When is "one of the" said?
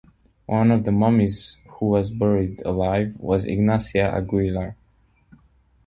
0.47-0.91